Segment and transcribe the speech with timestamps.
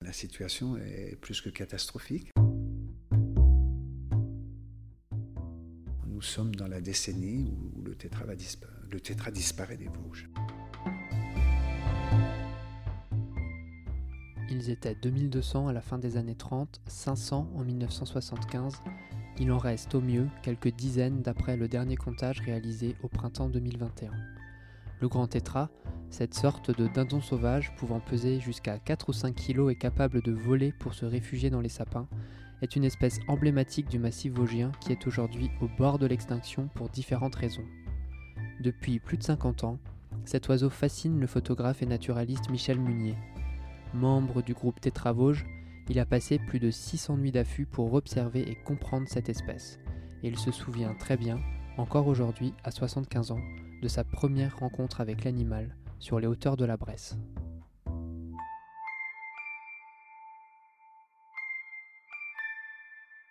[0.00, 2.32] La situation est plus que catastrophique.
[6.06, 8.34] Nous sommes dans la décennie où le tétra, va
[8.90, 10.30] le tétra disparaît des Vosges.
[14.50, 18.82] Ils étaient 2200 à la fin des années 30, 500 en 1975.
[19.40, 24.12] Il en reste au mieux quelques dizaines d'après le dernier comptage réalisé au printemps 2021.
[25.00, 25.70] Le grand tétra,
[26.10, 30.32] cette sorte de dindon sauvage pouvant peser jusqu'à 4 ou 5 kg et capable de
[30.32, 32.08] voler pour se réfugier dans les sapins,
[32.62, 36.88] est une espèce emblématique du massif vosgien qui est aujourd'hui au bord de l'extinction pour
[36.88, 37.64] différentes raisons.
[38.60, 39.78] Depuis plus de 50 ans,
[40.24, 43.14] cet oiseau fascine le photographe et naturaliste Michel Munier.
[43.94, 45.46] Membre du groupe Tétra Vosges,
[45.88, 49.78] il a passé plus de 600 nuits d'affût pour observer et comprendre cette espèce.
[50.22, 51.38] Et il se souvient très bien,
[51.76, 53.40] encore aujourd'hui, à 75 ans,
[53.80, 57.16] de sa première rencontre avec l'animal sur les hauteurs de la Bresse.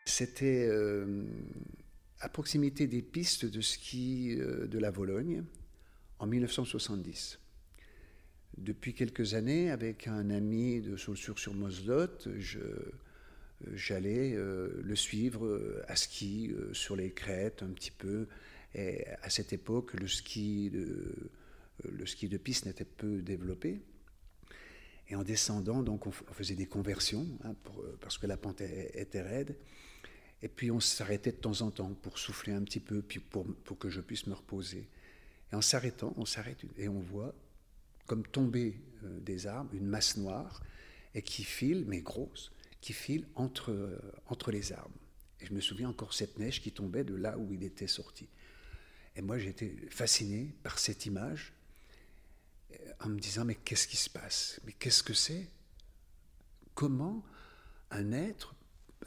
[0.05, 1.25] C'était euh,
[2.21, 5.43] à proximité des pistes de ski euh, de la Vologne
[6.19, 7.39] en 1970.
[8.57, 12.27] Depuis quelques années, avec un ami de Saussure-sur-Moselotte,
[13.73, 18.27] j'allais euh, le suivre à ski sur les crêtes un petit peu.
[18.73, 21.13] Et à cette époque, le ski de,
[21.83, 23.81] le ski de piste n'était peu développé.
[25.09, 27.55] Et en descendant, donc, on, faisait des conversions hein,
[28.01, 29.55] parce que la pente était raide.
[30.41, 33.45] Et puis on s'arrêtait de temps en temps pour souffler un petit peu, puis pour,
[33.79, 34.87] que je puisse me reposer.
[35.51, 37.33] Et en s'arrêtant, on s'arrête et on voit,
[38.05, 40.61] comme tomber euh, des arbres, une masse noire,
[41.15, 42.51] et qui file, mais grosse,
[42.81, 44.97] qui file entre, euh, entre les arbres.
[45.39, 48.27] Et je me souviens encore cette neige qui tombait de là où il était sorti.
[49.15, 51.56] Et moi, j'étais fasciné par cette image, euh,
[52.99, 54.59] en me disant, mais qu'est-ce qui se passe?
[54.65, 55.49] Mais qu'est-ce que c'est?
[56.73, 57.23] Comment
[57.91, 58.55] un être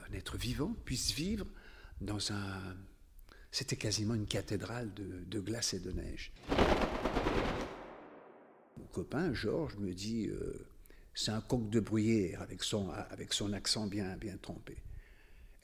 [0.09, 1.47] un être vivant puisse vivre
[2.01, 2.77] dans un...
[3.51, 6.33] C'était quasiment une cathédrale de, glace et de neige.
[8.77, 10.69] Mon copain, Georges, me dit, euh,
[11.15, 14.77] c'est un coq de bruyère avec son, avec son accent bien, bien trompé.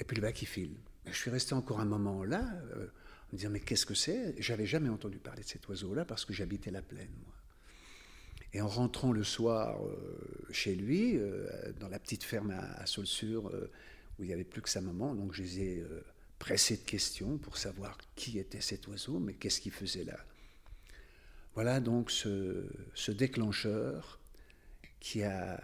[0.00, 0.76] Et puis le bac, il file.
[1.06, 2.88] Je suis resté encore un moment là, euh,
[3.32, 4.34] me disant, mais qu'est-ce que c'est?
[4.38, 7.35] J'avais jamais entendu parler de cet oiseau-là parce que j'habitais la plaine, moi.
[8.52, 11.18] Et en rentrant le soir euh, chez lui,
[11.80, 13.50] dans la petite ferme à, à Saulsure,
[14.18, 15.14] où il n'y avait plus que sa maman.
[15.14, 16.04] Donc je les ai euh,
[16.38, 20.18] pressés de questions pour savoir qui était cet oiseau, mais qu'est-ce qu'il faisait là.
[21.54, 24.20] Voilà donc ce, déclencheur
[25.00, 25.60] qui a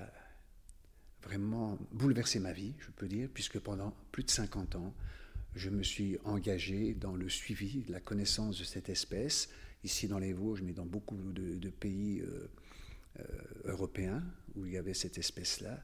[1.22, 4.94] vraiment bouleversé ma vie, je peux dire, puisque pendant plus de 50 ans,
[5.54, 9.50] je me suis engagé dans le suivi, la connaissance de cette espèce,
[9.84, 12.22] ici dans les Vosges, mais dans beaucoup de, pays
[13.72, 14.22] euh, euh, européens
[14.54, 15.82] où il y avait cette espèce-là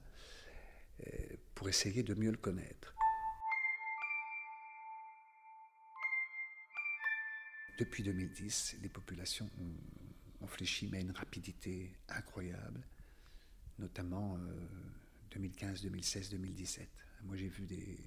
[1.55, 2.95] pour essayer de mieux le connaître.
[7.79, 9.49] Depuis 2010, les populations
[10.41, 12.81] ont, fléchi, mais à une rapidité incroyable,
[13.79, 14.39] notamment
[15.31, 16.89] 2015, 2016, 2017.
[17.25, 17.99] Moi, j'ai vu des,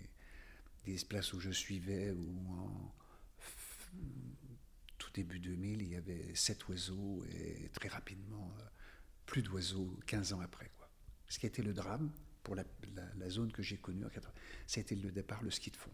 [0.85, 2.93] des places où je suivais, où en
[4.97, 8.63] tout début 2000, il y avait sept oiseaux, et très rapidement, euh,
[9.31, 10.69] plus d'oiseaux 15 ans après.
[11.29, 12.11] Ce qui a été le drame,
[12.43, 12.65] pour la,
[13.29, 14.03] zone que j'ai connue,
[14.75, 15.91] été le départ, le ski de fond.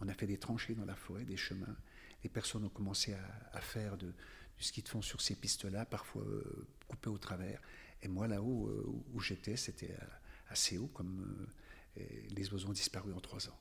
[0.00, 1.74] On a fait des tranchées dans la forêt, des chemins.
[2.22, 3.16] Les personnes ont commencé
[3.54, 4.12] à, faire du
[4.58, 7.62] ski de fond sur ces pistes-là, parfois euh, coupées au travers.
[8.02, 9.96] Et moi, là-haut euh, où j'étais, c'était
[10.50, 11.48] assez haut, comme
[11.96, 13.58] euh, les oiseaux ont disparu en trois ans.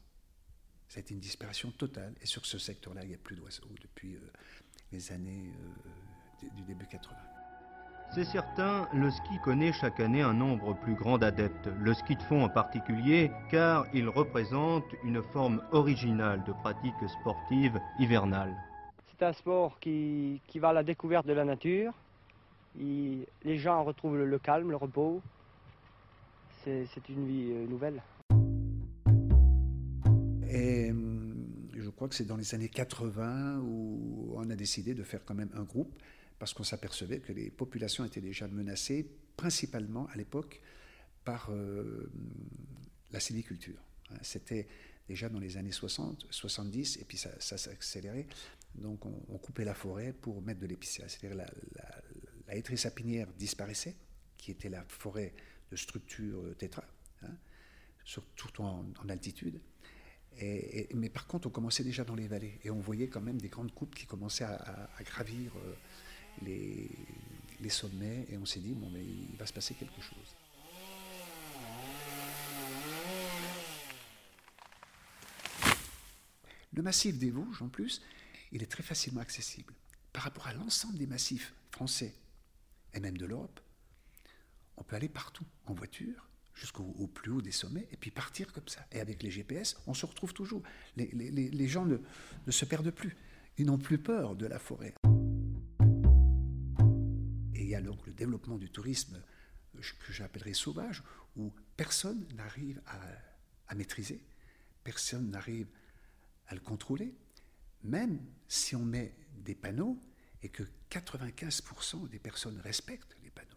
[0.90, 2.16] Ça a été une disparition totale.
[2.22, 4.18] Et sur ce secteur-là, il n'y a plus d'oiseaux depuis
[4.92, 5.54] les années
[6.54, 7.35] du début 80.
[8.16, 12.22] C'est certain, le ski connaît chaque année un nombre plus grand d'adeptes, le ski de
[12.22, 18.56] fond en particulier, car il représente une forme originale de pratique sportive hivernale.
[19.12, 21.94] C'est un sport qui, va à la découverte de la nature.
[22.80, 25.22] les gens retrouvent le, calme, le repos.
[26.64, 28.02] C'est une vie euh, nouvelle.
[30.50, 31.36] Et hum,
[31.76, 35.36] je crois que c'est dans les années 80 où on a décidé de faire quand
[35.36, 35.92] même un groupe
[36.40, 40.62] parce qu'on s'apercevait que les populations étaient déjà menacées, principalement à l'époque,
[41.24, 42.12] par euh,
[43.12, 43.82] la sylviculture.
[44.12, 44.68] Hein, c'était
[45.08, 48.28] déjà dans les années 60, 70, et puis ça, s'est accéléré.
[48.76, 51.08] Donc on, coupait la forêt pour mettre de l'épicéa.
[51.08, 51.50] C'est-à-dire la,
[52.48, 53.96] la, la sapinière disparaissait,
[54.38, 55.34] qui était la forêt
[55.72, 56.84] de structure tétra,
[57.24, 57.36] hein,
[58.04, 59.60] surtout en, altitude.
[60.42, 63.48] Mais par contre, on commençait déjà dans les vallées et on voyait quand même des
[63.48, 65.74] grandes coupes qui commençaient à, gravir euh,
[66.42, 66.90] les,
[67.70, 70.36] sommets et on s'est dit, bon, mais il va se passer quelque chose.
[76.74, 78.02] Le massif des Vosges, en plus,
[78.52, 79.74] il est très facilement accessible.
[80.14, 82.14] Par rapport à l'ensemble des massifs français
[82.94, 83.60] et même de l'Europe,
[84.78, 88.68] on peut aller partout en voiture jusqu'au plus haut des sommets et puis partir comme
[88.68, 88.86] ça.
[88.92, 90.64] Et avec les GPS, on se retrouve toujours.
[90.96, 93.16] Les, gens ne se perdent plus.
[93.58, 94.94] Ils n'ont plus peur de la forêt.
[97.76, 99.22] Y a donc le développement du tourisme
[99.74, 101.04] que j'appellerais sauvage,
[101.36, 103.02] où personne n'arrive à,
[103.68, 104.24] à maîtriser,
[104.86, 105.68] personne n'arrive
[106.48, 107.14] à le contrôler,
[107.84, 109.14] même si on met
[109.44, 110.02] des panneaux
[110.42, 113.50] et que 95% des personnes respectent les panneaux.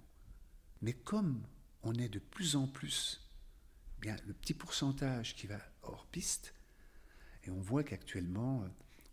[0.82, 1.46] Mais comme
[1.84, 3.30] on est de plus en plus,
[4.00, 6.54] bien le petit pourcentage qui va hors piste,
[7.44, 8.64] et on voit qu'actuellement,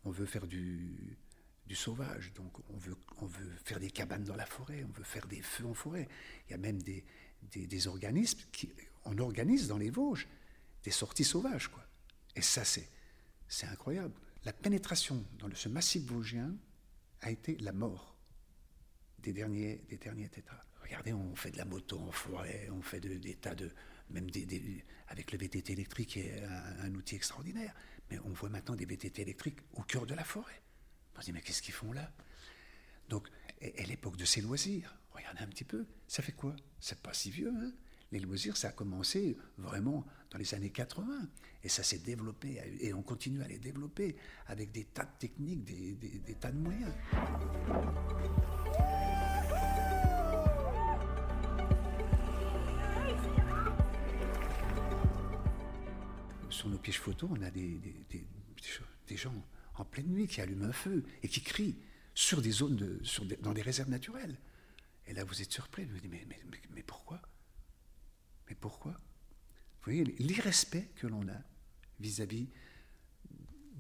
[0.03, 1.15] on veut faire du,
[1.67, 2.77] du sauvage, donc on
[3.25, 6.07] veut, faire des cabanes dans la forêt, on veut faire des feux en forêt.
[6.47, 8.71] Il y a même des, organismes qui,
[9.03, 10.27] on organise dans les Vosges
[10.83, 11.83] des sorties sauvages, quoi.
[12.35, 12.89] Et ça, c'est,
[13.63, 14.13] incroyable.
[14.44, 16.53] La pénétration dans ce massif vosgien
[17.21, 18.15] a été la mort
[19.19, 20.62] des derniers, des derniers tétras.
[20.83, 23.71] Regardez, on fait de la moto en forêt, on fait des tas de.
[24.12, 27.73] Même des, avec le VTT électrique, qui est un, outil extraordinaire.
[28.12, 30.62] Mais on voit maintenant des VTT électriques au cœur de la forêt.
[31.15, 32.12] On se dit, mais qu'est-ce qu'ils font là?
[33.09, 33.29] Donc,
[33.62, 36.56] et, l'époque de ces loisirs, regardez un petit peu, ça fait quoi?
[36.79, 37.71] C'est pas si vieux, hein?
[38.12, 41.27] Les loisirs, ça a commencé vraiment dans les années 80.
[41.63, 44.15] Et ça s'est développé, et on continue à les développer
[44.47, 46.94] avec des tas de techniques, des, tas de moyens.
[56.51, 57.79] sur nos pièges photos, on a des,
[59.12, 59.33] gens
[59.77, 61.75] en pleine nuit qui allument un feu et qui crient
[62.13, 63.00] sur des zones,
[63.42, 64.38] dans des réserves naturelles.
[65.07, 66.12] Et là, vous êtes surpris, vous vous dites,
[66.74, 67.22] mais, pourquoi?
[68.50, 68.94] Mais pourquoi?
[68.94, 71.42] Vous voyez, l'irrespect que l'on a
[72.00, 72.48] vis-à-vis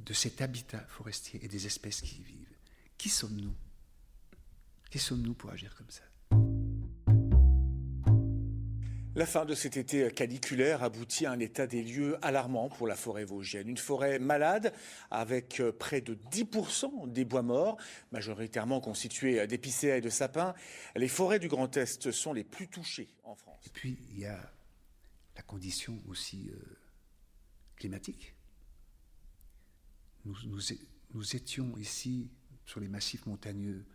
[0.05, 2.55] de cet habitat forestier et des espèces qui y vivent.
[2.97, 3.55] Qui sommes-nous?
[4.91, 6.03] Qui sommes-nous pour agir comme ça?
[9.15, 12.95] La fin de cet été caniculaire aboutit à un état des lieux alarmant pour la
[12.95, 13.69] forêt vosgienne.
[13.69, 14.73] Une forêt malade
[15.09, 17.77] avec euh, près de 10% des bois morts,
[18.11, 20.53] majoritairement constitués d'épicéas et de sapins.
[20.95, 23.65] Les forêts du Grand Est sont les plus touchées en France.
[23.65, 24.51] Et puis il y a
[25.37, 26.59] la condition aussi euh,
[27.77, 28.35] climatique.
[30.25, 30.35] Nous,
[31.13, 32.29] nous étions ici
[32.65, 33.85] sur les massifs montagneux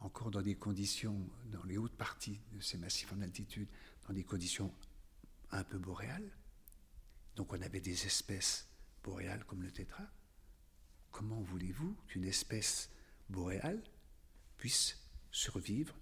[0.00, 3.68] encore dans des conditions, dans les hautes parties de ces massifs en altitude,
[4.10, 4.74] dans des conditions
[5.52, 6.32] un peu boréales.
[7.36, 8.68] Donc on avait des espèces
[9.04, 10.02] boréales comme le tétra.
[11.12, 12.90] Comment voulez-vous qu'une espèce
[13.28, 13.80] boréale
[14.56, 14.98] puisse
[15.30, 15.94] survivre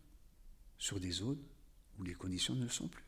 [0.79, 1.45] sur des zones
[1.99, 3.05] où les conditions ne le sont plus?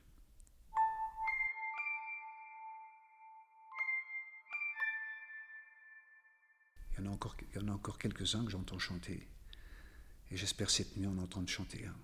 [6.93, 9.27] Il y en a encore, il y en a encore quelques-uns que j'entends chanter.
[10.31, 11.87] Et j'espère cette nuit en entendre chanter.
[11.87, 11.97] Hein.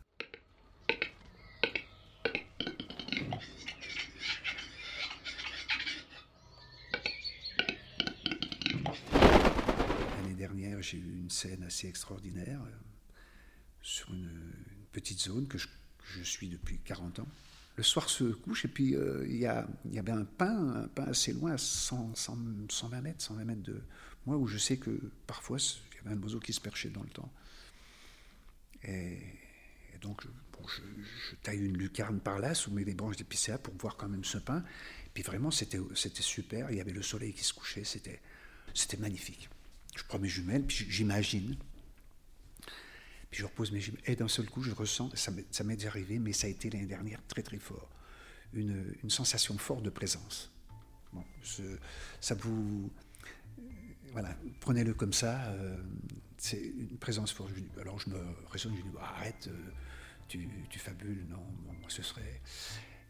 [10.87, 12.71] j'ai eu une scène assez extraordinaire euh,
[13.83, 14.31] sur une,
[14.93, 15.69] petite zone que je,
[16.23, 17.28] suis depuis 40 ans.
[17.76, 21.35] Le soir se couche et puis euh, il y, avait un pain, un pain assez
[21.35, 23.83] loin, à 120 mètres, 120 mètres de
[24.25, 24.90] moi, où je sais que
[25.26, 27.31] parfois il y avait un oiseau qui se perchait dans le temps.
[28.85, 29.19] Et,
[30.00, 30.23] donc
[30.69, 34.38] je, taille une lucarne par là, sous les branches d'épicéa pour voir quand même ce
[34.38, 34.64] pain.
[35.07, 35.78] Et puis vraiment c'était
[36.23, 39.50] super, il y avait le soleil qui se couchait, c'était magnifique.
[40.07, 41.57] Je prends mes jumelles, puis j'imagine.
[43.29, 44.05] Puis je repose mes jumelles.
[44.07, 45.33] Et d'un seul coup, je ressens, ça
[45.65, 47.91] m'est déjà arrivé, mais ça a été l'année dernière très très fort,
[48.53, 50.53] une, sensation forte de présence.
[51.13, 51.25] Bon,
[52.21, 52.89] ça vous.
[54.13, 55.77] Voilà, prenez-le comme ça, euh,
[56.39, 57.51] c'est une présence forte.
[57.81, 59.71] Alors je me raisonne, je dis bah, arrête, euh,
[60.29, 62.41] tu, tu, fabules, non, moi ce serait.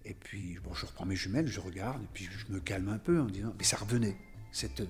[0.07, 2.99] Et puis bon, je reprends mes jumelles, je regarde, et puis je me calme un
[2.99, 4.17] peu en disant, mais ça revenait,
[4.51, 4.83] cette,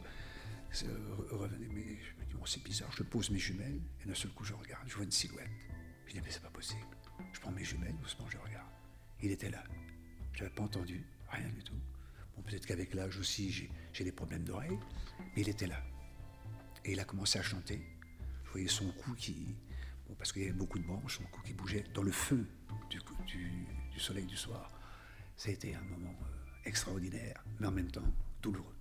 [0.84, 4.54] mais je me dis, c'est bizarre, je pose mes jumelles, et d'un seul coup, je
[4.54, 5.48] regarde, je vois une silhouette.
[6.06, 6.86] Je dis, mais c'est pas possible.
[7.32, 8.70] Je prends mes jumelles, doucement, je regarde.
[9.22, 9.64] Il était là.
[10.32, 11.78] Je n'avais pas entendu, rien du tout.
[12.36, 13.50] Bon, peut-être qu'avec l'âge aussi,
[13.92, 14.78] j'ai des problèmes d'oreille,
[15.34, 15.82] mais il était là.
[16.84, 17.80] Et il a commencé à chanter.
[18.44, 19.56] Je voyais son cou qui.
[20.06, 22.46] Bon, parce qu'il y avait beaucoup de branches, son cou qui bougeait dans le feu
[22.90, 24.70] du, du, soleil du soir.
[25.36, 28.75] Ça a été un moment euh, extraordinaire, mais en même temps douloureux.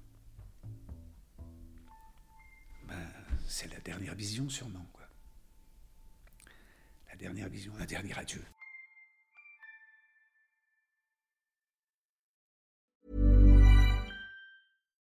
[3.48, 4.86] C'est la dernière vision, sûrement.
[4.94, 5.06] Quoi.
[7.10, 8.44] La dernière vision, un dernier adieu.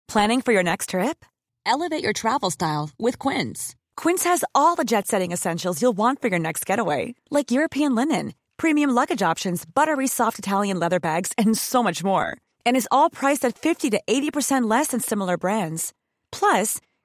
[0.07, 1.25] Planning for your next trip?
[1.65, 3.75] Elevate your travel style with Quince.
[3.95, 7.95] Quince has all the jet setting essentials you'll want for your next getaway, like European
[7.95, 12.35] linen, premium luggage options, buttery soft Italian leather bags, and so much more.
[12.65, 15.93] And is all priced at 50 to 80% less than similar brands.
[16.31, 16.81] Plus,